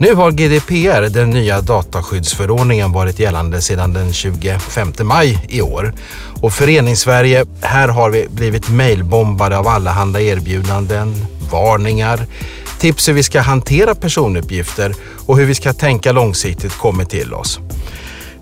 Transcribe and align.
Nu 0.00 0.14
har 0.14 0.30
GDPR, 0.30 1.08
den 1.10 1.30
nya 1.30 1.60
dataskyddsförordningen, 1.60 2.92
varit 2.92 3.18
gällande 3.18 3.60
sedan 3.60 3.92
den 3.92 4.12
25 4.12 4.92
maj 5.02 5.46
i 5.48 5.62
år. 5.62 5.92
Och 6.40 6.52
Föreningssverige, 6.52 7.46
här 7.60 7.88
har 7.88 8.10
vi 8.10 8.28
blivit 8.28 8.68
mejlbombade 8.68 9.58
av 9.58 9.68
allehanda 9.68 10.20
erbjudanden, 10.20 11.14
varningar, 11.50 12.26
tips 12.78 13.08
hur 13.08 13.12
vi 13.12 13.22
ska 13.22 13.40
hantera 13.40 13.94
personuppgifter 13.94 14.94
och 15.26 15.38
hur 15.38 15.46
vi 15.46 15.54
ska 15.54 15.72
tänka 15.72 16.12
långsiktigt 16.12 16.72
kommer 16.72 17.04
till 17.04 17.34
oss. 17.34 17.60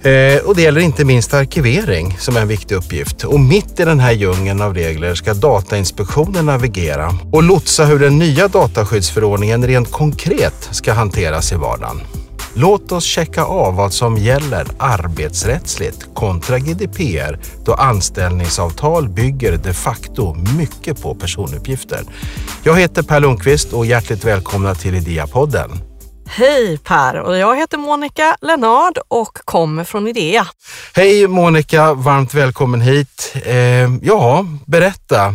Eh, 0.07 0.38
och 0.45 0.57
det 0.57 0.62
gäller 0.62 0.80
inte 0.80 1.04
minst 1.04 1.34
arkivering 1.34 2.16
som 2.18 2.36
är 2.36 2.41
en 2.41 2.48
viktig 2.48 2.75
uppgift. 2.75 3.25
Och 3.25 3.41
mitt 3.41 3.80
i 3.80 3.84
den 3.84 4.00
här 4.00 4.12
djungeln 4.12 4.62
av 4.62 4.75
regler 4.75 5.14
ska 5.14 5.34
Datainspektionen 5.34 6.46
navigera 6.46 7.12
och 7.32 7.42
lotsa 7.42 7.84
hur 7.84 7.98
den 7.98 8.19
nya 8.19 8.48
dataskyddsförordningen 8.48 9.66
rent 9.66 9.91
konkret 9.91 10.69
ska 10.70 10.92
hanteras 10.92 11.52
i 11.52 11.55
vardagen. 11.55 12.01
Låt 12.55 12.92
oss 12.92 13.05
checka 13.05 13.45
av 13.45 13.74
vad 13.74 13.92
som 13.92 14.16
gäller 14.16 14.66
arbetsrättsligt 14.79 16.07
kontra 16.15 16.59
GDPR 16.59 17.38
då 17.65 17.74
anställningsavtal 17.74 19.09
bygger 19.09 19.57
de 19.57 19.73
facto 19.73 20.37
mycket 20.59 21.02
på 21.02 21.15
personuppgifter. 21.15 22.01
Jag 22.62 22.77
heter 22.77 23.02
Per 23.02 23.20
Lundqvist 23.20 23.73
och 23.73 23.87
hjärtligt 23.87 24.24
välkomna 24.24 24.74
till 24.74 24.95
Idea-podden. 24.95 25.85
Hej 26.29 26.79
Per 26.79 27.21
och 27.21 27.37
jag 27.37 27.57
heter 27.57 27.79
Monica 27.79 28.37
Lenard 28.41 28.98
och 29.09 29.39
kommer 29.45 29.85
från 29.85 30.09
Idea. 30.09 30.47
Hej 30.95 31.29
Monica, 31.29 31.95
varmt 31.95 32.35
välkommen 32.35 32.80
hit. 32.80 33.33
Eh, 33.45 33.57
ja, 34.02 34.47
berätta. 34.66 35.35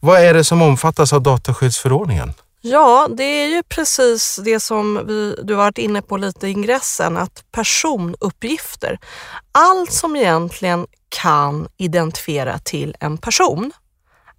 Vad 0.00 0.20
är 0.20 0.34
det 0.34 0.44
som 0.44 0.62
omfattas 0.62 1.12
av 1.12 1.22
dataskyddsförordningen? 1.22 2.32
Ja, 2.60 3.08
det 3.16 3.24
är 3.24 3.48
ju 3.48 3.62
precis 3.62 4.40
det 4.44 4.60
som 4.60 5.00
vi, 5.06 5.36
du 5.42 5.54
varit 5.54 5.78
inne 5.78 6.02
på 6.02 6.16
lite 6.16 6.46
i 6.46 6.50
ingressen, 6.50 7.16
att 7.16 7.44
personuppgifter, 7.52 8.98
allt 9.52 9.92
som 9.92 10.16
egentligen 10.16 10.86
kan 11.08 11.68
identifiera 11.76 12.58
till 12.58 12.96
en 13.00 13.18
person 13.18 13.72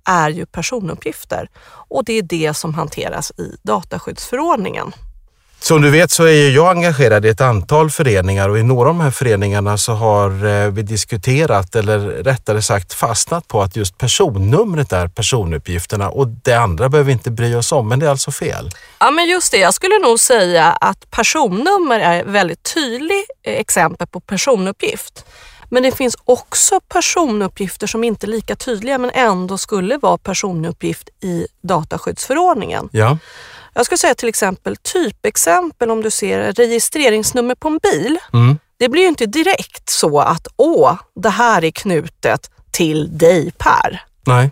är 0.05 0.29
ju 0.29 0.45
personuppgifter 0.45 1.49
och 1.65 2.05
det 2.05 2.13
är 2.13 2.21
det 2.21 2.53
som 2.53 2.73
hanteras 2.73 3.31
i 3.31 3.57
dataskyddsförordningen. 3.63 4.93
Som 5.65 5.81
du 5.81 5.89
vet 5.89 6.11
så 6.11 6.23
är 6.23 6.49
jag 6.49 6.69
engagerad 6.69 7.25
i 7.25 7.29
ett 7.29 7.41
antal 7.41 7.89
föreningar 7.91 8.49
och 8.49 8.59
i 8.59 8.63
några 8.63 8.89
av 8.89 8.95
de 8.95 9.01
här 9.01 9.11
föreningarna 9.11 9.77
så 9.77 9.93
har 9.93 10.45
eh, 10.45 10.71
vi 10.71 10.81
diskuterat 10.81 11.75
eller 11.75 11.99
rättare 11.99 12.61
sagt 12.61 12.93
fastnat 12.93 13.47
på 13.47 13.61
att 13.61 13.75
just 13.75 13.97
personnumret 13.97 14.93
är 14.93 15.07
personuppgifterna 15.07 16.09
och 16.09 16.27
det 16.27 16.53
andra 16.53 16.89
behöver 16.89 17.07
vi 17.07 17.13
inte 17.13 17.31
bry 17.31 17.55
oss 17.55 17.71
om, 17.71 17.87
men 17.87 17.99
det 17.99 18.05
är 18.05 18.09
alltså 18.09 18.31
fel. 18.31 18.69
Ja 18.99 19.11
men 19.11 19.25
just 19.25 19.51
det, 19.51 19.57
jag 19.57 19.73
skulle 19.73 19.99
nog 19.99 20.19
säga 20.19 20.65
att 20.71 21.11
personnummer 21.11 21.99
är 21.99 22.21
ett 22.21 22.27
väldigt 22.27 22.73
tydligt 22.73 23.29
eh, 23.43 23.53
exempel 23.53 24.07
på 24.07 24.19
personuppgift. 24.19 25.25
Men 25.69 25.83
det 25.83 25.91
finns 25.91 26.17
också 26.25 26.79
personuppgifter 26.79 27.87
som 27.87 28.03
inte 28.03 28.25
är 28.25 28.29
lika 28.29 28.55
tydliga 28.55 28.97
men 28.97 29.11
ändå 29.13 29.57
skulle 29.57 29.97
vara 29.97 30.17
personuppgift 30.17 31.09
i 31.21 31.47
dataskyddsförordningen. 31.61 32.89
Ja. 32.91 33.17
Jag 33.77 33.85
skulle 33.85 33.97
säga 33.97 34.15
till 34.15 34.29
exempel 34.29 34.75
typexempel 34.75 35.91
om 35.91 36.01
du 36.01 36.11
ser 36.11 36.51
registreringsnummer 36.51 37.55
på 37.55 37.67
en 37.67 37.79
bil. 37.83 38.17
Mm. 38.33 38.57
Det 38.79 38.89
blir 38.89 39.01
ju 39.01 39.07
inte 39.07 39.25
direkt 39.25 39.89
så 39.89 40.19
att 40.19 40.47
åh, 40.55 40.93
det 41.15 41.29
här 41.29 41.63
är 41.63 41.71
knutet 41.71 42.49
till 42.71 43.17
dig 43.17 43.51
Per. 43.57 44.03
Nej. 44.25 44.51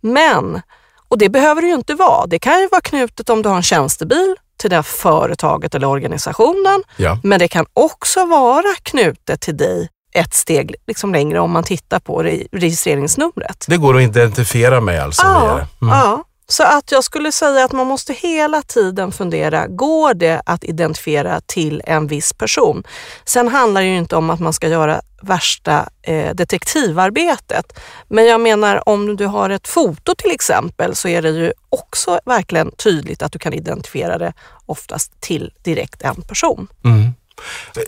Men, 0.00 0.62
och 1.08 1.18
det 1.18 1.28
behöver 1.28 1.62
det 1.62 1.68
ju 1.68 1.74
inte 1.74 1.94
vara. 1.94 2.26
Det 2.26 2.38
kan 2.38 2.60
ju 2.60 2.68
vara 2.68 2.80
knutet 2.80 3.30
om 3.30 3.42
du 3.42 3.48
har 3.48 3.56
en 3.56 3.62
tjänstebil 3.62 4.36
till 4.56 4.70
det 4.70 4.82
företaget 4.82 5.74
eller 5.74 5.86
organisationen. 5.86 6.82
Ja. 6.96 7.18
Men 7.22 7.38
det 7.38 7.48
kan 7.48 7.66
också 7.72 8.26
vara 8.26 8.74
knutet 8.82 9.40
till 9.40 9.56
dig 9.56 9.88
ett 10.14 10.34
steg 10.34 10.74
liksom 10.86 11.12
längre 11.12 11.40
om 11.40 11.50
man 11.50 11.64
tittar 11.64 12.00
på 12.00 12.22
registreringsnumret. 12.52 13.64
Det 13.68 13.76
går 13.76 13.96
att 13.96 14.02
identifiera 14.02 14.80
mig 14.80 14.98
alltså? 14.98 15.22
Ja, 15.22 15.52
mm. 15.52 15.68
ja. 15.80 16.24
Så 16.46 16.62
att 16.62 16.92
jag 16.92 17.04
skulle 17.04 17.32
säga 17.32 17.64
att 17.64 17.72
man 17.72 17.86
måste 17.86 18.12
hela 18.12 18.62
tiden 18.62 19.12
fundera, 19.12 19.66
går 19.66 20.14
det 20.14 20.42
att 20.46 20.64
identifiera 20.64 21.40
till 21.40 21.82
en 21.84 22.06
viss 22.06 22.32
person? 22.32 22.84
Sen 23.24 23.48
handlar 23.48 23.80
det 23.80 23.86
ju 23.86 23.96
inte 23.96 24.16
om 24.16 24.30
att 24.30 24.40
man 24.40 24.52
ska 24.52 24.68
göra 24.68 25.00
värsta 25.22 25.88
eh, 26.02 26.34
detektivarbetet. 26.34 27.80
Men 28.08 28.26
jag 28.26 28.40
menar 28.40 28.88
om 28.88 29.16
du 29.16 29.26
har 29.26 29.50
ett 29.50 29.68
foto 29.68 30.14
till 30.14 30.30
exempel 30.30 30.94
så 30.94 31.08
är 31.08 31.22
det 31.22 31.30
ju 31.30 31.52
också 31.68 32.20
verkligen 32.24 32.70
tydligt 32.70 33.22
att 33.22 33.32
du 33.32 33.38
kan 33.38 33.52
identifiera 33.52 34.18
det 34.18 34.32
oftast 34.66 35.20
till 35.20 35.52
direkt 35.62 36.02
en 36.02 36.22
person. 36.22 36.66
Mm. 36.84 37.12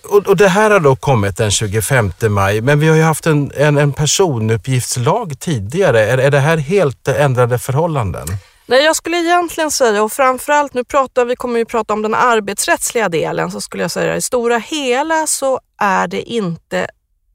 Och, 0.05 0.27
och, 0.27 0.37
det 0.37 0.49
här 0.49 0.71
har 0.71 0.81
då 0.81 0.97
kommit 0.97 1.37
den 1.37 1.51
25 1.51 2.13
maj, 2.29 2.61
men 2.61 2.81
vi 2.81 2.89
har 2.89 2.97
ju 2.97 3.03
haft 3.03 3.27
en, 3.27 3.53
en, 3.57 3.79
en 3.79 3.93
personuppgiftslag 3.93 5.41
tidigare. 5.41 6.07
Är, 6.07 6.19
är 6.19 6.31
det 6.31 6.39
här 6.39 6.57
helt 6.57 7.09
ändrade 7.09 7.59
förhållanden? 7.59 8.27
Nej, 8.69 8.85
jag 8.85 8.97
skulle 8.97 9.17
egentligen 9.17 9.71
säga, 9.71 10.03
och 10.03 10.13
framförallt 10.13 10.75
nu 10.75 10.85
pratar 10.85 11.25
vi 11.25 11.37
kommer 11.37 11.59
vi 11.59 11.65
prata 11.65 11.93
om 11.93 12.03
den 12.03 12.15
arbetsrättsliga 12.15 13.09
delen, 13.09 13.51
så 13.51 13.61
skulle 13.61 13.85
jag 13.85 13.91
säga 13.91 14.17
i 14.17 14.23
stora 14.23 14.59
hela 14.59 15.27
så 15.27 15.61
är 15.81 16.07
det 16.07 16.23
inte 16.23 16.87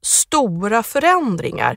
stora 0.02 0.82
förändringar. 0.82 1.76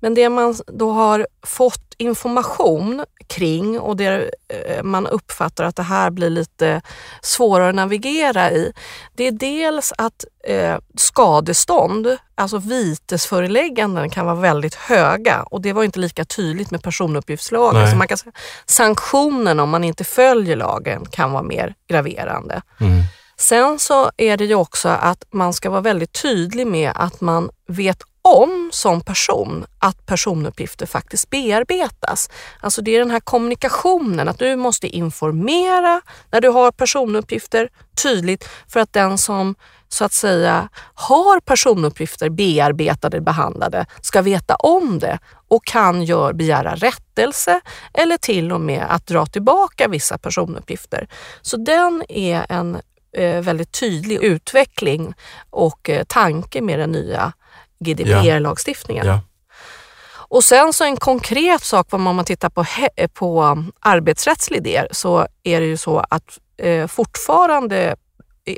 Men 0.00 0.14
det 0.14 0.28
man 0.28 0.54
då 0.66 0.92
har 0.92 1.26
fått 1.46 1.94
information 1.98 3.04
kring 3.26 3.80
och 3.80 3.96
det 3.96 4.30
eh, 4.48 4.82
man 4.82 5.06
uppfattar 5.06 5.64
att 5.64 5.76
det 5.76 5.82
här 5.82 6.10
blir 6.10 6.30
lite 6.30 6.82
svårare 7.22 7.68
att 7.68 7.74
navigera 7.74 8.50
i. 8.50 8.72
Det 9.14 9.24
är 9.24 9.32
dels 9.32 9.92
att 9.98 10.24
eh, 10.44 10.76
skadestånd, 10.96 12.16
alltså 12.34 12.58
vitesförelägganden 12.58 14.10
kan 14.10 14.26
vara 14.26 14.36
väldigt 14.36 14.74
höga 14.74 15.42
och 15.42 15.60
det 15.60 15.72
var 15.72 15.84
inte 15.84 15.98
lika 15.98 16.24
tydligt 16.24 16.70
med 16.70 16.82
personuppgiftslagen. 16.82 17.90
Så 17.90 17.96
man 17.96 18.08
kan 18.08 18.18
säga, 18.18 18.32
sanktionen 18.66 19.60
om 19.60 19.70
man 19.70 19.84
inte 19.84 20.04
följer 20.04 20.56
lagen 20.56 21.06
kan 21.10 21.32
vara 21.32 21.42
mer 21.42 21.74
graverande. 21.88 22.62
Mm. 22.80 23.02
Sen 23.40 23.78
så 23.78 24.10
är 24.16 24.36
det 24.36 24.44
ju 24.44 24.54
också 24.54 24.88
att 24.88 25.24
man 25.30 25.52
ska 25.52 25.70
vara 25.70 25.80
väldigt 25.80 26.22
tydlig 26.22 26.66
med 26.66 26.92
att 26.94 27.20
man 27.20 27.50
vet 27.66 28.02
om 28.22 28.70
som 28.72 29.00
person 29.00 29.66
att 29.78 30.06
personuppgifter 30.06 30.86
faktiskt 30.86 31.30
bearbetas. 31.30 32.30
Alltså 32.60 32.82
det 32.82 32.94
är 32.94 32.98
den 32.98 33.10
här 33.10 33.20
kommunikationen, 33.20 34.28
att 34.28 34.38
du 34.38 34.56
måste 34.56 34.88
informera 34.88 36.00
när 36.30 36.40
du 36.40 36.48
har 36.48 36.72
personuppgifter 36.72 37.68
tydligt 38.02 38.48
för 38.68 38.80
att 38.80 38.92
den 38.92 39.18
som 39.18 39.54
så 39.88 40.04
att 40.04 40.12
säga 40.12 40.68
har 40.94 41.40
personuppgifter 41.40 42.28
bearbetade, 42.28 43.20
behandlade, 43.20 43.86
ska 44.00 44.22
veta 44.22 44.54
om 44.54 44.98
det 44.98 45.18
och 45.48 45.64
kan 45.64 46.02
gör, 46.02 46.32
begära 46.32 46.74
rättelse 46.74 47.60
eller 47.94 48.16
till 48.16 48.52
och 48.52 48.60
med 48.60 48.86
att 48.88 49.06
dra 49.06 49.26
tillbaka 49.26 49.88
vissa 49.88 50.18
personuppgifter. 50.18 51.08
Så 51.42 51.56
den 51.56 52.04
är 52.08 52.46
en 52.48 52.78
väldigt 53.40 53.72
tydlig 53.72 54.22
utveckling 54.22 55.14
och 55.50 55.90
eh, 55.90 56.04
tanke 56.04 56.60
med 56.60 56.78
den 56.78 56.92
nya 56.92 57.32
GDPR-lagstiftningen. 57.78 59.06
Ja. 59.06 59.20
Och 60.30 60.44
sen 60.44 60.72
så 60.72 60.84
en 60.84 60.96
konkret 60.96 61.62
sak, 61.62 61.86
om 61.90 62.02
man 62.02 62.24
tittar 62.24 62.48
på, 62.48 62.64
på 63.14 63.42
um, 63.42 63.72
arbetsrättslig 63.80 64.62
del, 64.62 64.88
så 64.90 65.26
är 65.42 65.60
det 65.60 65.66
ju 65.66 65.76
så 65.76 66.04
att 66.10 66.38
eh, 66.56 66.86
fortfarande, 66.86 67.96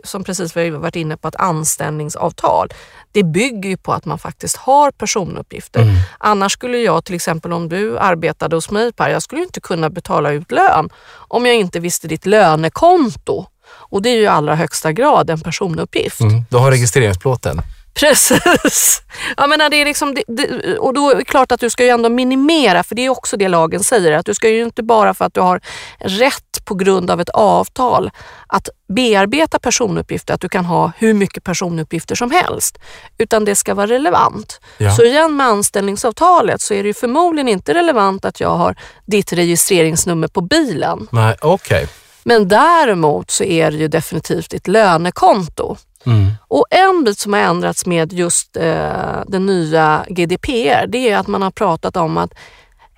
som 0.05 0.25
precis 0.25 0.57
vi 0.57 0.71
varit 0.71 0.97
inne 0.97 1.17
på, 1.17 1.29
ett 1.29 1.37
anställningsavtal, 1.37 2.69
det 3.13 3.23
bygger 3.23 3.71
ju 3.71 3.77
på 3.77 3.93
att 3.93 4.05
man 4.05 4.19
faktiskt 4.19 4.57
har 4.57 4.91
personuppgifter. 4.91 5.83
Mm. 5.83 5.95
Annars 6.19 6.53
skulle 6.53 6.79
jag 6.79 7.05
till 7.05 7.15
exempel 7.15 7.53
om 7.53 7.69
du 7.69 7.99
arbetade 7.99 8.57
hos 8.57 8.71
mig 8.71 8.93
Per, 8.93 9.09
jag 9.09 9.23
skulle 9.23 9.43
inte 9.43 9.61
kunna 9.61 9.91
betala 9.91 10.33
ut 10.33 10.51
lön 10.51 10.91
om 11.13 11.47
jag 11.47 11.57
inte 11.57 11.81
visste 11.81 12.09
ditt 12.09 12.27
lönekonto. 12.27 13.47
Och 13.73 14.03
det 14.03 14.09
är 14.11 14.17
ju 14.17 14.23
i 14.23 14.27
allra 14.27 14.55
högsta 14.55 14.93
grad 14.93 15.31
en 15.31 15.41
personuppgift. 15.41 16.21
Mm. 16.21 16.45
Du 16.51 16.57
har 16.57 16.71
registreringsplåten. 16.71 17.63
Precis. 17.95 19.03
Jag 19.37 19.49
menar, 19.49 19.71
det 19.71 19.77
är 19.77 19.85
liksom, 19.85 20.15
det, 20.15 20.25
det, 20.29 20.79
och 20.79 20.95
då 20.95 21.11
är 21.11 21.15
det 21.15 21.25
klart 21.25 21.53
att 21.53 21.61
du 21.61 21.71
ska 21.71 21.85
ju 21.85 21.91
ändå 21.91 22.09
minimera, 22.09 22.83
för 22.83 22.95
det 22.95 23.03
är 23.07 23.09
också 23.09 23.37
det 23.37 23.49
lagen 23.49 23.85
säger, 23.85 24.13
att 24.13 24.27
du 24.27 24.35
ska 24.35 24.49
ju 24.49 24.63
inte 24.63 24.83
bara 24.83 25.15
för 25.15 25.25
att 25.25 25.35
du 25.35 25.41
har 25.41 25.61
rätt 25.99 26.65
på 26.65 26.75
grund 26.75 27.11
av 27.11 27.21
ett 27.21 27.29
avtal 27.29 28.11
att 28.47 28.69
bearbeta 28.89 29.59
personuppgifter, 29.59 30.35
att 30.35 30.41
du 30.41 30.49
kan 30.49 30.65
ha 30.65 30.93
hur 30.99 31.15
mycket 31.15 31.45
personuppgifter 31.45 32.15
som 32.15 32.31
helst, 32.31 32.79
utan 33.19 33.45
det 33.45 33.57
ska 33.57 33.75
vara 33.75 33.87
relevant. 33.87 34.61
Ja. 34.79 34.97
Så 34.97 35.05
igen 35.05 35.37
med 35.37 35.47
anställningsavtalet 35.47 36.61
så 36.61 36.75
är 36.75 36.83
det 36.83 36.87
ju 36.87 36.95
förmodligen 36.95 37.49
inte 37.49 37.75
relevant 37.75 38.25
att 38.25 38.41
jag 38.41 38.57
har 38.57 38.77
ditt 39.07 39.33
registreringsnummer 39.33 40.29
på 40.29 40.41
bilen. 40.41 41.09
Nej, 41.11 41.37
okay. 41.43 41.87
Men 42.23 42.49
däremot 42.49 43.31
så 43.31 43.45
är 43.45 43.71
det 43.71 43.77
ju 43.77 43.89
definitivt 43.89 44.55
ett 44.55 44.69
lönekonto. 44.69 45.77
Mm. 46.07 46.33
Och 46.49 46.67
en 46.71 47.05
bit 47.05 47.19
som 47.19 47.33
har 47.33 47.41
ändrats 47.41 47.87
med 47.87 48.13
just 48.13 48.57
eh, 48.57 49.21
den 49.27 49.47
nya 49.47 50.05
GDPR, 50.09 50.87
det 50.87 51.11
är 51.11 51.17
att 51.17 51.27
man 51.27 51.43
har 51.43 51.51
pratat 51.51 51.97
om 51.97 52.17
att 52.19 52.31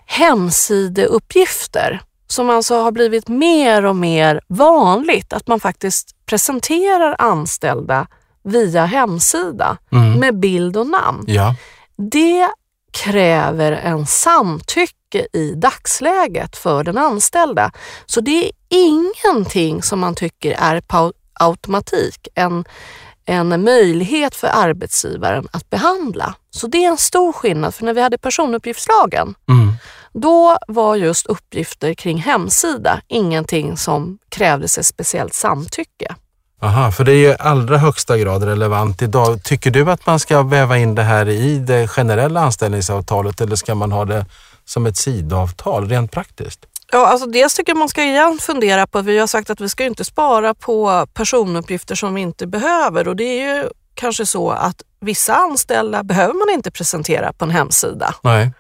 hemsideuppgifter 0.07 2.01
som 2.27 2.51
alltså 2.51 2.75
har 2.83 2.93
blivit 2.93 3.29
mer 3.29 3.85
och 3.85 3.97
mer 3.97 4.41
vanligt 4.49 5.33
att 5.33 5.47
man 5.47 5.61
faktiskt 5.61 6.27
presenterar 6.27 7.17
anställda 7.19 8.07
via 8.45 8.85
hemsida 8.85 9.79
Mm. 9.93 10.13
med 10.21 10.39
bild 10.41 10.77
och 10.77 10.87
namn. 10.87 11.25
Ja. 11.27 11.55
Det 11.97 12.49
kräver 12.93 13.73
en 13.73 14.07
samtycke 14.07 14.95
i 15.15 15.55
dagsläget 15.57 16.57
för 16.57 16.85
den 16.85 16.99
anställda. 16.99 17.73
Så 18.07 18.21
det 18.21 18.45
är 18.45 18.51
ingenting 18.69 19.83
som 19.83 20.01
man 20.01 20.15
tycker 20.15 20.53
är 20.59 20.81
på 20.81 21.13
automatik 21.33 22.29
en, 22.35 22.65
en 23.25 23.65
möjlighet 23.65 24.35
för 24.35 24.49
arbetsgivaren 24.49 25.49
att 25.53 25.71
behandla. 25.71 26.35
Så 26.51 26.67
det 26.67 26.85
är 26.85 26.89
en 26.89 26.99
stor 26.99 27.33
skillnad, 27.33 27.75
för 27.75 27.85
när 27.85 27.95
vi 27.95 28.03
hade 28.03 28.19
personuppgiftslagen, 28.19 29.35
Mm. 29.49 29.73
då 30.13 30.59
var 30.69 30.97
just 30.97 31.27
uppgifter 31.27 31.95
kring 31.95 32.19
hemsida 32.19 33.01
ingenting 33.09 33.77
som 33.77 34.19
krävdes 34.29 34.79
ett 34.79 34.87
speciellt 34.87 35.35
samtycke. 35.35 36.15
Aha, 36.63 36.93
för 36.93 37.05
det 37.05 37.13
är 37.13 37.17
ju 37.17 37.35
allra 37.39 37.79
högsta 37.79 38.19
grad 38.19 38.43
relevant 38.43 39.03
idag. 39.03 39.43
Tycker 39.43 39.71
du 39.71 39.91
att 39.91 40.07
man 40.07 40.19
ska 40.19 40.43
väva 40.43 40.79
in 40.79 40.95
det 40.95 41.03
här 41.03 41.29
i 41.29 41.59
det 41.59 41.89
generella 41.89 42.41
anställningsavtalet 42.41 43.41
eller 43.41 43.57
ska 43.57 43.75
man 43.75 43.93
ha 43.93 44.05
det 44.05 44.27
som 44.65 44.87
ett 44.87 44.97
sidoavtal 44.97 45.89
rent 45.89 46.13
praktiskt? 46.13 46.61
Ja, 46.93 47.07
alltså 47.07 47.27
dels 47.27 47.55
tycker 47.55 47.71
jag 47.73 47.79
man 47.79 47.89
ska 47.89 48.03
igen 48.03 48.39
fundera 48.43 48.87
på, 48.87 49.01
vi 49.01 49.19
har 49.19 49.27
sagt 49.27 49.51
att 49.51 49.61
vi 49.61 49.69
ska 49.69 49.85
inte 49.85 50.05
spara 50.05 50.55
på 50.55 51.07
personuppgifter 51.15 51.95
som 51.95 52.15
vi 52.15 52.21
inte 52.21 52.47
behöver 52.47 53.09
och 53.09 53.17
det 53.17 53.25
är 53.25 53.57
ju 53.57 53.69
kanske 53.95 54.27
så 54.27 54.51
att 54.51 54.83
vissa 55.01 55.35
anställda 55.35 56.03
behöver 56.03 56.35
man 56.35 56.55
inte 56.55 56.71
presentera 56.71 57.33
på 57.33 57.45
en 57.45 57.51
hemsida. 57.51 58.15
Nej. 58.23 58.53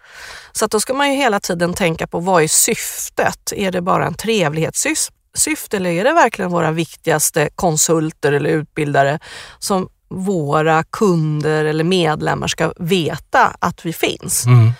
Så 0.52 0.64
att 0.64 0.70
då 0.70 0.80
ska 0.80 0.94
man 0.94 1.10
ju 1.10 1.16
hela 1.16 1.40
tiden 1.40 1.74
tänka 1.74 2.06
på 2.06 2.20
vad 2.20 2.42
är 2.42 2.48
syftet? 2.48 3.52
Är 3.56 3.70
det 3.70 3.80
bara 3.80 4.06
en 4.06 4.14
trevlighetssyfte 4.14 5.76
eller 5.76 5.90
är 5.90 6.04
det 6.04 6.12
verkligen 6.12 6.50
våra 6.50 6.70
viktigaste 6.70 7.48
konsulter 7.54 8.32
eller 8.32 8.50
utbildare 8.50 9.18
som 9.58 9.88
våra 10.08 10.84
kunder 10.84 11.64
eller 11.64 11.84
medlemmar 11.84 12.48
ska 12.48 12.72
veta 12.76 13.56
att 13.58 13.86
vi 13.86 13.92
finns? 13.92 14.46
Mm. 14.46 14.72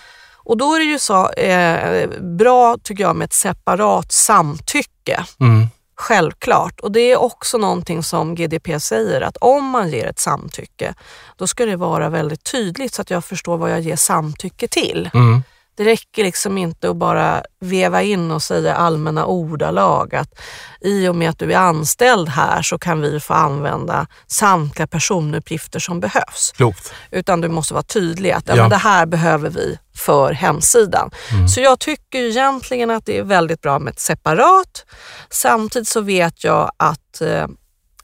Och 0.43 0.57
då 0.57 0.75
är 0.75 0.79
det 0.79 0.85
ju 0.85 0.99
så 0.99 1.29
eh, 1.29 2.09
bra 2.19 2.77
tycker 2.83 3.03
jag 3.03 3.15
med 3.15 3.25
ett 3.25 3.33
separat 3.33 4.11
samtycke. 4.11 5.25
Mm. 5.39 5.67
Självklart. 5.95 6.79
Och 6.79 6.91
det 6.91 6.99
är 6.99 7.21
också 7.21 7.57
någonting 7.57 8.03
som 8.03 8.35
GDP 8.35 8.79
säger 8.79 9.21
att 9.21 9.37
om 9.37 9.65
man 9.65 9.89
ger 9.89 10.05
ett 10.07 10.19
samtycke, 10.19 10.93
då 11.37 11.47
ska 11.47 11.65
det 11.65 11.75
vara 11.75 12.09
väldigt 12.09 12.43
tydligt 12.43 12.93
så 12.93 13.01
att 13.01 13.09
jag 13.09 13.25
förstår 13.25 13.57
vad 13.57 13.71
jag 13.71 13.79
ger 13.79 13.95
samtycke 13.95 14.67
till. 14.67 15.09
Mm. 15.13 15.43
Det 15.75 15.83
räcker 15.83 16.23
liksom 16.23 16.57
inte 16.57 16.89
att 16.89 16.95
bara 16.95 17.43
veva 17.59 18.01
in 18.01 18.31
och 18.31 18.43
säga 18.43 18.75
allmänna 18.75 19.25
ordalag 19.25 20.15
att 20.15 20.39
i 20.81 21.07
och 21.07 21.15
med 21.15 21.29
att 21.29 21.39
du 21.39 21.53
är 21.53 21.57
anställd 21.57 22.29
här 22.29 22.61
så 22.61 22.77
kan 22.77 23.01
vi 23.01 23.19
få 23.19 23.33
använda 23.33 24.07
samtliga 24.27 24.87
personuppgifter 24.87 25.79
som 25.79 25.99
behövs. 25.99 26.51
Klokt. 26.55 26.93
Utan 27.11 27.41
du 27.41 27.49
måste 27.49 27.73
vara 27.73 27.83
tydlig 27.83 28.31
att 28.31 28.47
ja. 28.47 28.55
Ja. 28.55 28.61
Men 28.63 28.69
det 28.69 28.77
här 28.77 29.05
behöver 29.05 29.49
vi 29.49 29.79
för 29.95 30.31
hemsidan. 30.31 31.11
Så 31.55 31.61
jag 31.61 31.79
tycker 31.79 32.19
egentligen 32.19 32.91
att 32.91 33.05
det 33.05 33.17
är 33.17 33.23
väldigt 33.23 33.61
bra 33.61 33.79
med 33.79 33.91
ett 33.91 33.99
separat. 33.99 34.85
Samtidigt 35.29 35.87
så 35.87 36.01
vet 36.01 36.43
jag 36.43 36.71
att 36.77 37.21
eh, 37.21 37.47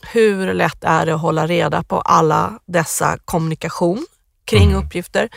hur 0.02 0.54
lätt 0.54 0.84
är 0.84 1.06
det 1.06 1.14
att 1.14 1.20
hålla 1.20 1.46
reda 1.46 1.82
på 1.82 2.00
alla 2.00 2.58
dessa 2.66 3.18
kommunikation 3.24 4.06
kring 4.50 4.74
uppgifter. 4.74 5.28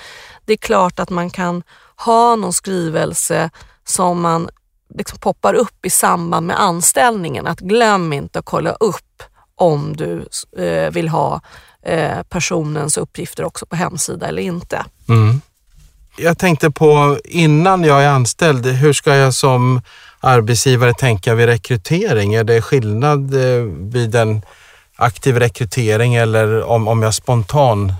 Det 0.45 0.54
är 0.54 0.57
klart 0.57 1.00
att 1.00 1.10
man 1.10 1.30
kan 1.30 1.63
ha 1.95 2.36
någon 2.36 2.54
skrivelse 2.54 3.50
som 3.86 4.21
man 4.21 4.50
liksom 4.95 5.19
poppar 5.19 5.54
upp 5.54 5.86
i 5.86 5.89
samband 5.89 6.48
med 6.48 6.62
anställningen. 6.62 7.48
Att 7.48 7.60
glöm 7.60 8.13
inte 8.13 8.39
att 8.39 8.45
kolla 8.45 8.71
upp 8.71 9.24
om 9.56 9.95
du 9.95 10.27
eh, 10.63 10.92
vill 10.92 11.10
ha 11.10 11.42
eh, 11.86 12.24
personens 12.30 12.98
uppgifter 12.98 13.44
också 13.44 13.65
på 13.65 13.75
hemsida 13.75 14.27
eller 14.27 14.42
inte. 14.42 14.86
Mm. 15.10 15.42
Jag 16.18 16.38
tänkte 16.38 16.71
på 16.71 17.19
innan 17.25 17.83
jag 17.83 18.04
är 18.04 18.10
anställd, 18.10 18.65
hur 18.65 18.94
ska 18.94 19.15
jag 19.15 19.33
som 19.33 19.81
arbetsgivare 20.19 20.94
tänka 20.94 21.36
vid 21.36 21.45
rekrytering? 21.45 22.33
Är 22.33 22.44
det 22.44 22.62
skillnad 22.62 23.33
eh, 23.33 23.63
vid 23.92 24.15
en 24.15 24.42
aktiv 24.95 25.39
rekrytering 25.39 26.15
eller 26.15 26.63
om, 26.63 26.88
om 26.88 27.01
jag 27.01 27.13
spontan, 27.13 27.94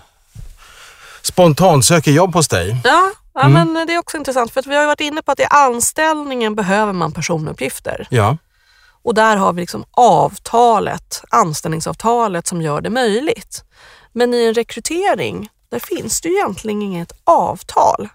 spontan 1.24 1.84
söker 1.84 2.12
jobb 2.12 2.34
hos 2.34 2.48
dig? 2.48 2.76
Ja, 2.84 3.12
ja 3.34 3.42
Mm. 3.42 3.74
men 3.74 3.88
det 3.88 3.94
är 3.94 3.98
också 4.00 4.18
intressant 4.18 4.52
för 4.52 4.60
att 4.60 4.66
vi 4.68 4.76
har 4.76 4.86
varit 4.86 5.02
inne 5.02 5.22
på 5.22 5.32
att 5.32 5.40
i 5.40 5.46
anställningen 5.50 6.56
behöver 6.56 6.94
man 6.94 7.12
personuppgifter. 7.12 8.08
Ja. 8.10 8.38
Och 9.04 9.14
där 9.14 9.38
har 9.38 9.54
vi 9.54 9.62
liksom 9.62 9.86
avtalet, 9.92 11.22
anställningsavtalet 11.30 12.48
som 12.48 12.62
gör 12.62 12.82
det 12.82 12.90
möjligt. 12.90 13.64
Men 14.14 14.34
i 14.34 14.46
en 14.46 14.54
rekrytering, 14.54 15.50
där 15.72 15.80
finns 15.80 16.22
det 16.22 16.30
ju 16.30 16.36
egentligen 16.36 16.82
inget 16.82 17.12
avtal. 17.24 18.10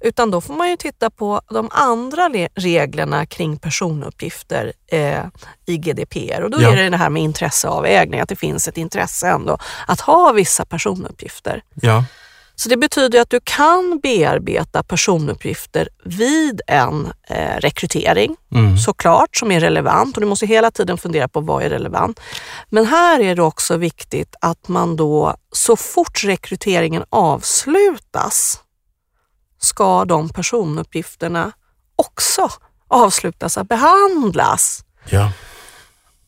Utan 0.00 0.30
då 0.30 0.40
får 0.40 0.54
man 0.54 0.70
ju 0.70 0.76
titta 0.76 1.10
på 1.10 1.40
de 1.50 1.68
andra 1.72 2.28
le- 2.28 2.48
reglerna 2.54 3.26
kring 3.26 3.56
personuppgifter 3.58 4.72
eh, 4.86 5.24
i 5.66 5.76
GDPR. 5.76 6.40
Och 6.42 6.50
då 6.50 6.62
Ja. 6.62 6.72
är 6.72 6.76
det 6.76 6.88
det 6.90 6.96
här 6.96 7.10
med 7.10 7.22
intresseavvägning, 7.22 8.20
att 8.20 8.28
det 8.28 8.36
finns 8.36 8.68
ett 8.68 8.76
intresse 8.76 9.28
ändå 9.28 9.58
att 9.86 10.00
ha 10.00 10.32
vissa 10.32 10.64
personuppgifter. 10.64 11.62
Ja. 11.74 12.04
Så 12.62 12.68
det 12.68 12.76
betyder 12.76 13.20
att 13.20 13.30
du 13.30 13.40
kan 13.44 14.00
bearbeta 14.02 14.82
personuppgifter 14.82 15.88
vid 16.04 16.60
en 16.66 17.12
eh, 17.28 17.56
rekrytering, 17.56 18.36
Mm. 18.54 18.78
såklart, 18.78 19.36
som 19.36 19.50
är 19.52 19.60
relevant 19.60 20.16
och 20.16 20.20
du 20.20 20.26
måste 20.26 20.46
hela 20.46 20.70
tiden 20.70 20.98
fundera 20.98 21.28
på 21.28 21.40
vad 21.40 21.62
är 21.62 21.70
relevant. 21.70 22.20
Men 22.68 22.86
här 22.86 23.20
är 23.20 23.36
det 23.36 23.42
också 23.42 23.76
viktigt 23.76 24.34
att 24.40 24.68
man 24.68 24.96
då 24.96 25.36
så 25.52 25.76
fort 25.76 26.24
rekryteringen 26.24 27.04
avslutas 27.10 28.60
ska 29.58 30.04
de 30.04 30.28
personuppgifterna 30.28 31.52
också 31.96 32.48
avslutas 32.88 33.58
att 33.58 33.68
behandlas. 33.68 34.84
Ja. 35.10 35.32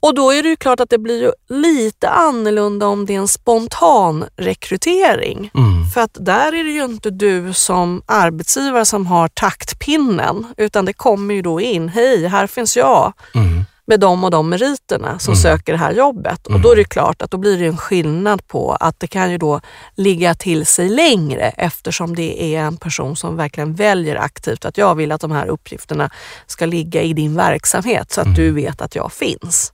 Och 0.02 0.14
då 0.14 0.30
är 0.32 0.42
det 0.42 0.48
ju 0.48 0.56
klart 0.56 0.80
att 0.80 0.90
det 0.90 0.98
blir 0.98 1.34
lite 1.48 2.08
annorlunda 2.08 2.86
om 2.86 3.06
det 3.06 3.14
är 3.14 3.18
en 3.18 3.28
spontan 3.28 4.24
rekrytering. 4.36 5.50
Mm. 5.54 5.90
För 5.94 6.00
att 6.00 6.16
där 6.20 6.54
är 6.54 6.64
det 6.64 6.70
ju 6.70 6.84
inte 6.84 7.10
du 7.10 7.52
som 7.52 8.02
arbetsgivare 8.06 8.84
som 8.84 9.06
har 9.06 9.28
taktpinnen, 9.28 10.46
utan 10.56 10.84
det 10.84 10.92
kommer 10.92 11.34
ju 11.34 11.42
då 11.42 11.60
in, 11.60 11.88
hej, 11.88 12.26
här 12.26 12.46
finns 12.46 12.76
jag 12.76 13.12
Mm. 13.34 13.64
med 13.86 14.00
de 14.00 14.24
och 14.24 14.30
de 14.30 14.48
meriterna 14.48 15.18
som 15.18 15.36
söker 15.36 15.72
det 15.72 15.78
här 15.78 15.92
jobbet. 15.92 16.46
Och 16.46 16.60
då 16.60 16.72
är 16.72 16.76
det 16.76 16.84
klart 16.84 17.22
att 17.22 17.30
då 17.30 17.36
blir 17.36 17.58
det 17.58 17.66
en 17.66 17.76
skillnad 17.76 18.46
på 18.48 18.72
att 18.72 19.00
det 19.00 19.06
kan 19.06 19.30
ju 19.30 19.38
då 19.38 19.60
ligga 19.96 20.34
till 20.34 20.66
sig 20.66 20.88
längre 20.88 21.52
eftersom 21.56 22.14
det 22.16 22.42
är 22.56 22.60
en 22.62 22.76
person 22.76 23.16
som 23.16 23.36
verkligen 23.36 23.74
väljer 23.74 24.16
aktivt 24.16 24.64
att 24.64 24.78
jag 24.78 24.94
vill 24.94 25.12
att 25.12 25.20
de 25.20 25.30
här 25.30 25.46
uppgifterna 25.46 26.10
ska 26.46 26.66
ligga 26.66 27.02
i 27.02 27.12
din 27.12 27.36
verksamhet 27.36 28.12
så 28.12 28.20
att 28.20 28.36
du 28.36 28.50
vet 28.50 28.82
att 28.82 28.94
jag 28.94 29.12
finns. 29.12 29.72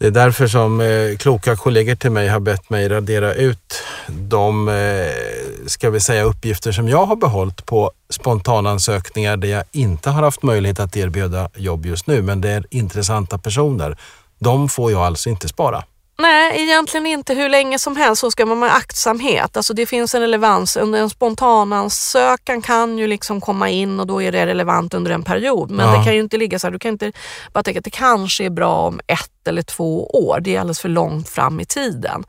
Det 0.00 0.06
är 0.06 0.10
därför 0.10 0.46
som 0.46 0.80
eh, 0.80 1.16
kloka 1.18 1.56
kollegor 1.56 1.94
till 1.94 2.10
mig 2.10 2.28
har 2.28 2.40
bett 2.40 2.70
mig 2.70 2.88
radera 2.88 3.34
ut 3.34 3.82
de, 4.08 4.68
eh, 4.68 5.66
ska 5.66 5.90
vi 5.90 6.00
säga, 6.00 6.22
uppgifter 6.22 6.72
som 6.72 6.88
jag 6.88 7.06
har 7.06 7.16
behållit 7.16 7.66
på 7.66 7.92
spontanansökningar 8.10 9.36
där 9.36 9.48
jag 9.48 9.64
inte 9.72 10.10
har 10.10 10.22
haft 10.22 10.42
möjlighet 10.42 10.80
att 10.80 10.96
erbjuda 10.96 11.48
jobb 11.54 11.86
just 11.86 12.06
nu, 12.06 12.22
men 12.22 12.40
det 12.40 12.50
är 12.50 12.66
intressanta 12.70 13.38
personer. 13.38 13.98
De 14.38 14.68
får 14.68 14.92
jag 14.92 15.02
alltså 15.02 15.30
inte 15.30 15.48
spara. 15.48 15.84
Nej, 16.22 16.62
egentligen 16.62 17.06
inte 17.06 17.34
hur 17.34 17.48
länge 17.48 17.78
som 17.78 17.96
helst. 17.96 18.20
Så 18.20 18.30
ska 18.30 18.46
man 18.46 18.58
med 18.58 18.74
aktsamhet. 18.74 19.56
Alltså 19.56 19.74
det 19.74 19.86
finns 19.86 20.14
en 20.14 20.20
relevans. 20.20 20.76
Under 20.76 20.98
en 20.98 21.10
spontanansökan 21.10 22.62
kan 22.62 22.98
ju 22.98 23.06
liksom 23.06 23.40
komma 23.40 23.68
in 23.70 24.00
och 24.00 24.06
då 24.06 24.22
är 24.22 24.32
det 24.32 24.46
relevant 24.46 24.94
under 24.94 25.10
en 25.10 25.22
period. 25.22 25.70
Men 25.70 25.86
Ja. 25.88 25.98
det 25.98 26.04
kan 26.04 26.14
ju 26.14 26.20
inte 26.20 26.36
ligga 26.36 26.58
så 26.58 26.66
här. 26.66 26.72
Du 26.72 26.78
kan 26.78 26.92
inte 26.92 27.12
bara 27.52 27.62
tänka 27.62 27.78
att 27.80 27.84
det 27.84 27.90
kanske 27.90 28.44
är 28.44 28.50
bra 28.50 28.74
om 28.86 29.00
ett 29.06 29.48
eller 29.48 29.62
två 29.62 30.06
år. 30.06 30.40
Det 30.40 30.56
är 30.56 30.60
alldeles 30.60 30.80
för 30.80 30.88
långt 30.88 31.28
fram 31.28 31.60
i 31.60 31.64
tiden. 31.64 32.24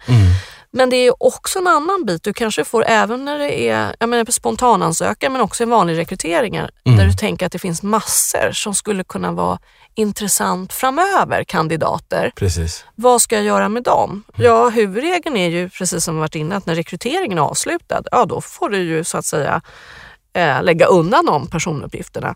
Men 0.72 0.90
det 0.90 0.96
är 0.96 1.24
också 1.24 1.60
en 1.60 1.68
annan 1.68 2.06
bit. 2.06 2.24
Du 2.24 2.34
kanske 2.34 2.64
får 2.64 2.86
även 2.88 3.26
när 3.26 3.40
det 3.40 3.60
är 3.70 3.96
jag 4.00 4.10
menar, 4.10 4.32
spontanansökan 4.32 5.32
men 5.34 5.42
också 5.42 5.64
i 5.64 5.66
vanlig 5.66 5.98
rekryteringar 5.98 6.72
där 6.84 7.06
du 7.06 7.14
tänker 7.14 7.46
att 7.46 7.52
det 7.52 7.60
finns 7.60 7.84
massor 7.84 8.52
som 8.52 8.76
skulle 8.76 9.04
kunna 9.04 9.32
vara 9.32 9.60
intressant 9.96 10.74
framöver, 10.74 11.44
kandidater. 11.44 12.32
Precis. 12.36 12.86
Vad 12.96 13.22
ska 13.22 13.36
jag 13.36 13.44
göra 13.46 13.70
med 13.70 13.84
dem? 13.84 14.24
Ja, 14.36 14.70
huvudregeln 14.70 15.38
är 15.38 15.50
ju 15.50 15.70
precis 15.70 16.04
som 16.04 16.16
vi 16.16 16.20
varit 16.20 16.36
inne 16.36 16.56
att 16.56 16.66
när 16.66 16.76
rekryteringen 16.76 17.38
är 17.38 17.42
avslutad, 17.42 18.04
ja 18.12 18.26
då 18.26 18.42
får 18.42 18.70
du 18.70 18.78
ju 18.78 19.04
så 19.04 19.18
att 19.18 19.26
säga 19.26 19.62
eh, 20.34 20.64
lägga 20.64 20.86
undan 20.86 21.26
de 21.26 21.48
personuppgifterna. 21.48 22.36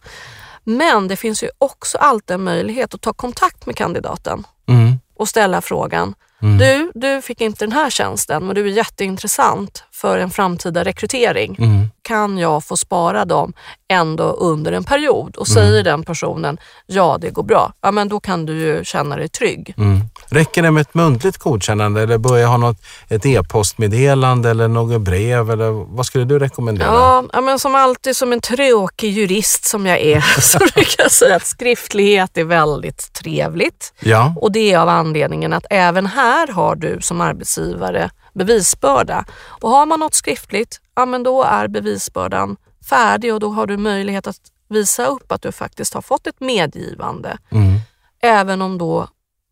Men 0.64 1.08
det 1.08 1.16
finns 1.16 1.44
ju 1.44 1.50
också 1.58 1.98
alltid 1.98 2.34
en 2.34 2.44
möjlighet 2.44 2.94
att 2.94 3.02
ta 3.02 3.14
kontakt 3.14 3.66
med 3.66 3.76
kandidaten 3.76 4.44
Mm. 4.68 4.94
och 5.16 5.28
ställa 5.30 5.62
frågan. 5.62 6.16
Mm. 6.44 6.58
Du, 6.58 6.92
du 6.96 7.22
fick 7.22 7.42
inte 7.42 7.66
den 7.66 7.72
här 7.72 7.90
tjänsten 7.90 8.46
men 8.46 8.56
du 8.56 8.62
är 8.62 8.72
jätteintressant 8.72 9.84
för 10.04 10.18
en 10.18 10.30
framtida 10.30 10.84
rekrytering. 10.84 11.56
Mm. 11.60 11.90
Kan 12.02 12.38
jag 12.38 12.64
få 12.64 12.78
spara 12.78 13.26
dem 13.26 13.54
ändå 13.88 14.24
under 14.24 14.72
en 14.72 14.84
period? 14.84 15.36
Och 15.36 15.48
säger 15.48 15.84
den 15.84 16.04
personen 16.04 16.58
ja, 16.86 17.18
det 17.22 17.30
går 17.30 17.44
bra, 17.44 17.74
ja 17.82 17.92
men 17.92 18.10
då 18.10 18.20
kan 18.20 18.46
du 18.46 18.60
ju 18.60 18.84
känna 18.84 19.16
dig 19.16 19.30
trygg. 19.30 19.74
Mm. 19.78 20.02
Räcker 20.26 20.62
det 20.62 20.72
med 20.72 20.82
ett 20.82 20.94
muntligt 20.94 21.38
godkännande 21.38 22.02
eller 22.02 22.18
bör 22.18 22.38
jag 22.38 22.48
ha 22.48 22.58
något, 22.58 22.78
ett 23.10 23.26
e-postmeddelande 23.26 24.50
eller 24.50 24.68
något 24.68 25.02
brev? 25.02 25.52
Eller 25.52 25.72
vad 25.96 26.06
skulle 26.06 26.26
du 26.26 26.40
rekommendera? 26.40 26.88
Ja, 26.88 27.24
ja, 27.34 27.42
men 27.42 27.60
som 27.60 27.76
alltid 27.76 28.18
som 28.18 28.34
en 28.34 28.42
tråkig 28.42 29.12
jurist 29.12 29.66
som 29.66 29.86
jag 29.86 30.00
är 30.00 30.22
så 30.42 30.58
brukar 30.58 31.04
jag 31.04 31.12
säga 31.12 31.36
att 31.36 31.46
skriftlighet 31.46 32.38
är 32.38 32.44
väldigt 32.44 33.14
trevligt. 33.14 33.94
Ja. 34.00 34.34
Och 34.42 34.52
det 34.52 34.74
är 34.74 34.80
av 34.80 34.90
anledningen 34.90 35.54
att 35.54 35.66
även 35.70 36.06
här 36.06 36.48
har 36.48 36.76
du 36.76 36.98
som 37.02 37.22
arbetsgivare 37.22 38.10
bevisbörda. 38.34 39.26
Och 39.62 39.70
har 39.70 39.86
man 39.86 40.00
något 40.00 40.14
skriftligt, 40.14 40.82
ja 40.96 41.06
men 41.06 41.24
då 41.24 41.44
är 41.44 41.68
bevisbördan 41.68 42.58
färdig 42.90 43.34
och 43.34 43.40
då 43.40 43.50
har 43.50 43.68
du 43.68 43.78
möjlighet 43.78 44.28
att 44.28 44.38
visa 44.70 45.06
upp 45.06 45.32
att 45.32 45.42
du 45.42 45.52
faktiskt 45.52 45.94
har 45.94 46.02
fått 46.02 46.28
ett 46.28 46.40
medgivande. 46.40 47.38
Mm. 47.52 47.80
Även 48.22 48.62
om 48.62 48.78
då 48.78 49.08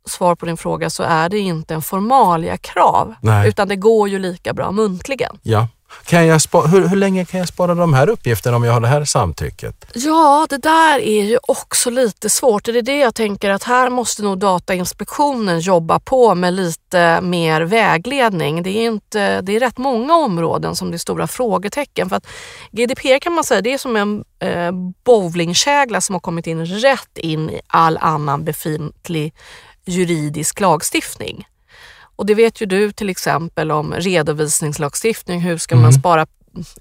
svar 0.08 0.36
på 0.36 0.46
din 0.46 0.58
fråga 0.58 0.90
så 0.90 1.04
är 1.04 1.30
det 1.30 1.40
inte 1.40 1.74
en 1.74 1.82
formalia 1.82 2.58
krav 2.58 3.16
Nej. 3.22 3.50
utan 3.50 3.68
det 3.68 3.76
går 3.76 4.10
ju 4.10 4.20
lika 4.20 4.54
bra 4.54 4.72
muntligen. 4.72 5.40
Ja. 5.42 5.68
Kan 6.06 6.28
jag 6.28 6.42
spa- 6.42 6.62
hur, 6.68 6.88
hur 6.88 6.98
länge 6.98 7.26
kan 7.26 7.40
jag 7.40 7.50
spara 7.50 7.76
de 7.76 7.94
här 7.94 8.10
uppgifterna 8.10 8.58
om 8.58 8.64
jag 8.64 8.74
har 8.74 8.80
det 8.82 8.88
här 8.88 9.06
samtycket? 9.06 9.86
Ja, 9.94 10.48
det 10.50 10.58
där 10.58 11.00
är 11.00 11.24
ju 11.24 11.38
också 11.48 11.90
lite 11.90 12.30
svårt. 12.30 12.66
Det 12.66 12.78
är 12.78 12.82
det 12.82 12.98
jag 12.98 13.16
tänker 13.16 13.50
att 13.50 13.64
här 13.64 13.90
måste 13.90 14.24
nog 14.24 14.40
Datainspektionen 14.40 15.60
jobba 15.60 16.00
på 16.00 16.36
med 16.36 16.54
lite 16.54 17.22
mer 17.22 17.62
vägledning. 17.62 18.64
Det 18.64 18.70
är, 18.70 18.88
inte, 18.88 19.42
det 19.42 19.56
är 19.56 19.60
rätt 19.60 19.78
många 19.78 20.16
områden 20.16 20.76
som 20.76 20.92
det 20.92 20.96
är 20.96 21.00
stora 21.00 21.28
frågetecken. 21.28 22.10
För 22.10 22.16
att 22.16 22.28
GDPR 22.72 23.20
kan 23.20 23.34
man 23.34 23.44
säga 23.44 23.62
det 23.62 23.74
är 23.74 23.78
som 23.78 23.96
en 23.96 24.24
eh, 24.40 24.72
bowlingkägla 25.04 26.02
som 26.02 26.16
har 26.16 26.20
kommit 26.20 26.48
in 26.48 26.66
rätt 26.66 27.18
in 27.18 27.50
i 27.50 27.62
all 27.68 27.98
annan 27.98 28.44
befintlig 28.44 29.34
juridisk 29.86 30.60
lagstiftning. 30.60 31.48
Och 32.22 32.28
det 32.28 32.36
vet 32.36 32.62
ju 32.62 32.66
du 32.66 32.92
till 32.92 33.10
exempel 33.10 33.72
om 33.72 33.94
redovisningslagstiftning. 33.94 35.42
Hur 35.42 35.58
ska 35.58 35.76
man 35.76 35.94
spara 35.94 36.26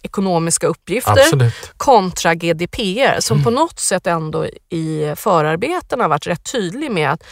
ekonomiska 0.03 0.67
uppgifter 0.67 1.11
Absolut. 1.13 1.73
kontra 1.77 2.35
GDPR 2.35 3.21
som 3.21 3.45
på 3.45 3.51
något 3.51 3.79
sätt 3.79 4.07
ändå 4.07 4.47
i 4.69 5.15
förarbetena 5.17 6.09
varit 6.09 6.27
rätt 6.27 6.53
tydlig 6.53 6.91
med 6.91 7.11
att 7.11 7.25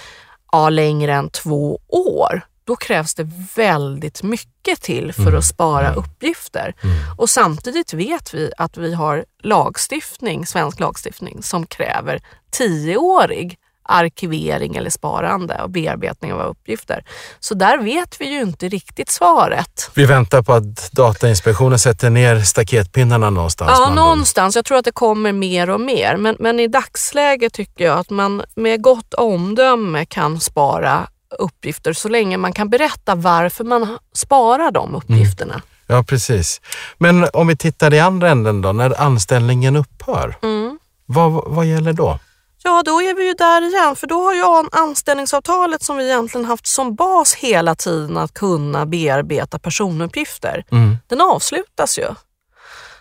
ja, 0.53 0.69
längre 0.69 1.15
än 1.15 1.31
två 1.31 1.81
år, 1.89 2.43
då 2.65 2.77
krävs 2.77 3.15
det 3.15 3.31
väldigt 3.57 4.23
mycket 4.23 4.83
till 4.83 5.13
för 5.13 5.33
att 5.33 5.45
spara 5.45 5.95
uppgifter. 5.95 6.75
Och 7.19 7.31
samtidigt 7.31 7.93
vet 7.93 8.35
vi 8.35 8.53
att 8.57 8.77
vi 8.77 8.95
har 8.95 9.25
lagstiftning, 9.43 10.47
svensk 10.47 10.81
lagstiftning 10.81 11.43
som 11.43 11.67
kräver 11.67 12.21
tioårig 12.51 13.59
arkivering 13.89 14.77
eller 14.77 14.91
sparande 14.91 15.63
och 15.63 15.71
bearbetning 15.71 16.33
av 16.33 16.41
uppgifter. 16.41 17.05
Så 17.41 17.55
där 17.55 17.79
vet 17.79 18.21
vi 18.21 18.29
ju 18.31 18.41
inte 18.41 18.69
riktigt 18.69 19.11
svaret. 19.11 19.91
Vi 19.95 20.07
väntar 20.07 20.43
på 20.43 20.53
att 20.53 20.93
Datainspektionen 20.93 21.79
sätter 21.79 22.11
ner 22.11 22.41
staketpinnarna 22.41 23.31
någonstans. 23.31 23.71
Ja, 23.75 23.95
någonstans. 23.95 24.57
Jag 24.57 24.65
tror 24.65 24.79
att 24.79 24.85
det 24.85 24.93
kommer 24.93 25.33
mer 25.33 25.71
och 25.71 25.81
mer. 25.81 26.17
Men, 26.17 26.37
men 26.39 26.61
i 26.61 26.69
dagsläget 26.69 27.53
tycker 27.53 27.85
jag 27.85 27.99
att 27.99 28.11
man 28.11 28.43
med 28.55 28.83
gott 28.83 29.15
omdöme 29.15 30.05
kan 30.05 30.41
spara 30.41 31.09
uppgifter 31.39 31.93
så 31.93 32.09
länge 32.09 32.37
man 32.37 32.53
kan 32.53 32.69
berätta 32.69 33.15
varför 33.15 33.65
man 33.65 33.99
sparar 34.15 34.71
de 34.71 34.95
uppgifterna. 34.95 35.63
Ja, 35.87 36.03
precis. 36.03 36.61
Men 36.99 37.27
om 37.33 37.47
vi 37.47 37.57
tittar 37.57 37.95
i 37.95 38.01
andra 38.01 38.31
änden 38.31 38.63
då, 38.63 38.73
när 38.73 39.01
anställningen 39.01 39.77
upphör. 39.77 40.37
Mm. 40.43 40.79
Vad, 41.07 41.33
vad 41.47 41.67
gäller 41.67 41.93
då? 41.93 42.19
Ja, 42.63 42.83
då 42.85 43.03
är 43.03 43.15
vi 43.15 43.27
ju 43.27 43.35
där 43.35 43.63
igen, 43.63 43.97
för 43.97 44.07
då 44.07 44.23
har 44.25 44.35
ju 44.35 44.43
an- 44.45 44.69
anställningsavtalet 44.73 45.83
som 45.83 45.97
vi 45.97 46.05
egentligen 46.05 46.45
haft 46.45 46.67
som 46.67 46.95
bas 46.95 47.35
hela 47.35 47.75
tiden 47.75 48.17
att 48.17 48.35
kunna 48.35 48.87
bearbeta 48.87 49.59
personuppgifter, 49.59 50.65
Mm. 50.73 50.97
den 51.07 51.21
avslutas 51.21 51.99
ju. 51.99 52.15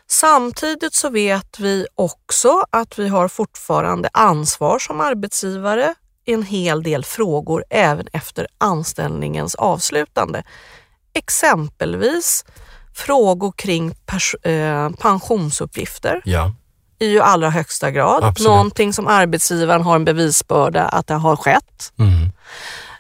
Samtidigt 0.10 0.94
så 0.94 1.10
vet 1.10 1.60
vi 1.60 1.88
också 1.96 2.64
att 2.70 3.00
vi 3.00 3.08
har 3.08 3.28
fortfarande 3.28 4.10
ansvar 4.14 4.80
som 4.80 5.02
arbetsgivare 5.02 5.96
i 6.26 6.34
en 6.34 6.44
hel 6.44 6.84
del 6.84 7.06
frågor 7.06 7.64
även 7.70 8.08
efter 8.14 8.48
anställningens 8.58 9.56
avslutande. 9.56 10.44
Exempelvis 11.14 12.46
frågor 12.96 13.52
kring 13.52 13.92
pers- 14.06 14.48
eh, 14.48 14.90
pensionsuppgifter 14.90 16.22
Ja. 16.26 16.52
I 17.00 17.20
allra 17.20 17.50
högsta 17.50 17.92
grad. 17.92 18.24
Absolut. 18.24 18.50
Någonting 18.50 18.94
som 18.94 19.08
arbetsgivaren 19.08 19.82
har 19.82 19.96
en 19.96 20.06
bevisbörda 20.06 20.84
att 20.84 21.08
det 21.08 21.14
har 21.14 21.36
skett. 21.36 21.94
Mm. 22.00 22.30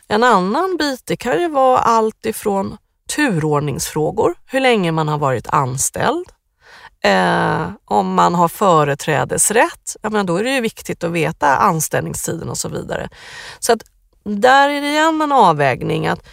En 0.07 0.23
annan 0.23 0.77
bit 0.77 1.01
det 1.05 1.17
kan 1.17 1.39
ju 1.41 1.49
vara 1.49 1.79
allt 1.79 2.25
ifrån 2.25 2.77
turordningsfrågor, 3.15 4.35
hur 4.45 4.59
länge 4.59 4.91
man 4.91 5.07
har 5.07 5.17
varit 5.17 5.47
anställd. 5.47 6.25
Eh, 7.03 7.69
om 7.85 8.13
man 8.13 8.35
har 8.35 8.47
företrädesrätt, 8.47 9.95
ja, 10.01 10.09
men 10.09 10.25
då 10.25 10.37
är 10.37 10.43
det 10.43 10.55
ju 10.55 10.61
viktigt 10.61 11.03
att 11.03 11.11
veta 11.11 11.57
anställningstiden 11.57 12.49
och 12.49 12.57
så 12.57 12.69
vidare. 12.69 13.09
Så 13.59 13.73
att 13.73 13.81
där 14.23 14.69
är 14.69 14.81
det 14.81 14.87
igen 14.87 15.21
en 15.21 15.31
avvägning. 15.31 16.07
att 16.07 16.27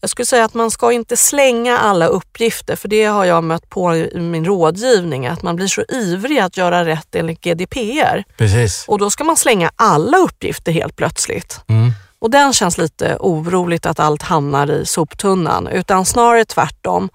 jag 0.00 0.10
skulle 0.10 0.26
säga 0.26 0.44
att 0.44 0.54
man 0.54 0.70
ska 0.70 0.92
inte 0.92 1.16
slänga 1.16 1.78
alla 1.78 2.06
uppgifter, 2.06 2.76
för 2.76 2.88
det 2.88 3.04
har 3.04 3.24
jag 3.24 3.44
mött 3.44 3.70
på 3.70 3.96
i 3.96 4.20
min 4.20 4.44
rådgivning, 4.44 5.26
att 5.26 5.42
man 5.42 5.56
blir 5.56 5.68
så 5.68 5.84
ivrig 5.88 6.38
att 6.38 6.56
göra 6.56 6.84
rätt 6.84 7.14
enligt 7.14 7.40
GDPR 7.40 8.24
Precis. 8.36 8.84
och 8.88 8.98
då 8.98 9.10
ska 9.10 9.24
man 9.24 9.36
slänga 9.36 9.70
alla 9.76 10.18
uppgifter 10.18 10.72
helt 10.72 10.96
plötsligt. 10.96 11.60
Mm. 11.68 11.92
Och 12.18 12.30
den 12.30 12.52
känns 12.52 12.78
lite 12.78 13.16
oroligt 13.20 13.86
att 13.86 14.00
allt 14.00 14.22
hamnar 14.22 14.70
i 14.70 14.86
soptunnan, 14.86 15.66
utan 15.66 16.04
snarare 16.04 16.44
tvärtom. 16.44 17.08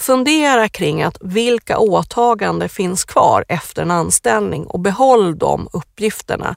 Fundera 0.00 0.68
kring 0.68 1.02
att 1.02 1.16
vilka 1.20 1.78
åtaganden 1.78 2.68
finns 2.68 3.04
kvar 3.04 3.44
efter 3.48 3.82
en 3.82 3.90
anställning 3.90 4.66
och 4.66 4.80
behåll 4.80 5.38
de 5.38 5.68
uppgifterna. 5.72 6.56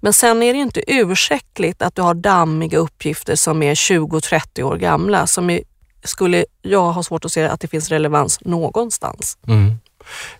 Men 0.00 0.12
sen 0.12 0.42
är 0.42 0.52
det 0.52 0.58
inte 0.58 0.92
ursäktligt 0.92 1.82
att 1.82 1.94
du 1.94 2.02
har 2.02 2.14
dammiga 2.14 2.78
uppgifter 2.78 3.36
som 3.36 3.62
är 3.62 3.74
20-30 3.74 4.62
år 4.62 4.76
gamla 4.76 5.26
som 5.26 5.50
är, 5.50 5.60
skulle 6.04 6.46
jag 6.62 6.92
ha 6.92 7.02
svårt 7.02 7.24
att 7.24 7.32
se 7.32 7.44
att 7.44 7.60
det 7.60 7.68
finns 7.68 7.88
relevans 7.88 8.40
någonstans. 8.40 9.38
Mm. 9.46 9.74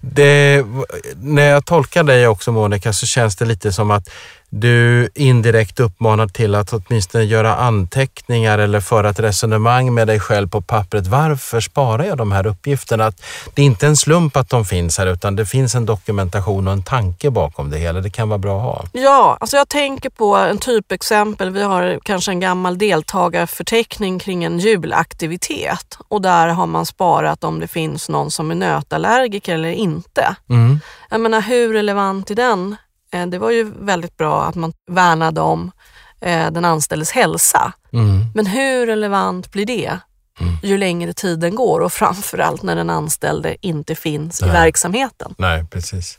Det, 0.00 0.64
när 1.16 1.50
jag 1.50 1.66
tolkar 1.66 2.02
dig 2.02 2.26
också 2.26 2.52
Monica 2.52 2.92
så 2.92 3.06
känns 3.06 3.37
det 3.37 3.44
lite 3.44 3.73
som 3.73 3.90
att 3.90 4.08
du 4.61 5.08
indirekt 5.14 5.80
uppmanar 5.80 6.28
till 6.28 6.54
att 6.54 6.73
åtminstone 6.73 7.25
göra 7.25 7.56
anteckningar 7.56 8.58
eller 8.58 8.80
föra 8.80 9.11
ett 9.11 9.18
resonemang 9.18 9.94
med 9.94 10.06
dig 10.06 10.20
själv 10.20 10.49
på 10.49 10.61
pappret. 10.61 11.06
Varför 11.06 11.61
sparar 11.61 12.04
jag 12.04 12.18
de 12.18 12.32
här 12.32 12.46
uppgifterna? 12.46 13.06
Att 13.06 13.23
det 13.54 13.62
är 13.62 13.66
inte 13.66 13.87
en 13.87 13.96
slump 13.96 14.37
att 14.37 14.50
de 14.50 14.64
finns 14.64 14.99
här 14.99 15.06
utan 15.06 15.37
det 15.37 15.46
finns 15.46 15.75
en 15.75 15.87
dokumentation 15.87 16.66
och 16.66 16.73
en 16.73 16.82
tanke 16.82 17.30
bakom 17.30 17.70
det 17.70 17.78
hela. 17.78 18.00
Det 18.00 18.11
kan 18.11 18.28
vara 18.28 18.38
bra 18.38 18.56
att 18.56 18.62
ha. 18.62 18.84
Ja, 18.92 19.37
alltså 19.40 19.56
jag 19.56 19.68
tänker 19.68 20.11
på 20.11 20.37
en 20.37 20.58
typexempel. 20.58 21.50
Vi 21.50 21.62
har 21.62 21.99
kanske 22.02 22.30
en 22.30 22.40
gammal 22.40 22.78
deltagarförteckning 22.78 24.18
kring 24.18 24.44
en 24.44 24.58
julaktivitet 24.58 25.99
och 26.08 26.23
där 26.23 26.49
har 26.49 26.66
man 26.66 26.87
sparat 26.87 27.44
om 27.44 27.61
det 27.61 27.68
finns 27.68 28.08
någon 28.08 28.30
som 28.30 28.50
är 28.50 28.54
nötallergiker 28.54 29.54
eller 29.54 29.73
inte. 29.73 30.37
Mm. 30.50 30.80
Jag 31.11 31.20
menar 31.20 31.40
hur 31.40 31.73
relevant 31.73 32.30
är 32.30 32.34
den? 32.34 32.76
Eh, 33.14 33.26
Det 33.26 33.38
var 33.38 33.50
ju 33.50 33.73
väldigt 33.80 34.16
bra 34.16 34.44
att 34.44 34.54
man 34.54 34.73
värnade 34.90 35.40
om 35.40 35.71
eh, 36.21 36.50
den 36.50 36.64
anställdes 36.64 37.11
hälsa. 37.11 37.73
Mm. 37.92 38.26
Men 38.35 38.47
hur 38.47 38.87
relevant 38.87 39.52
blir 39.52 39.66
det 39.66 39.99
ju 40.62 40.78
längre 40.78 41.12
tiden 41.12 41.54
går 41.54 41.80
och 41.80 41.92
framförallt 41.92 42.62
när 42.62 42.76
den 42.76 42.90
anställde 42.90 43.56
inte 43.61 43.94
finns 43.94 44.42
i 44.42 44.44
Nej. 44.44 44.52
verksamheten? 44.52 45.35
Nej, 45.38 45.64
precis. 45.71 46.18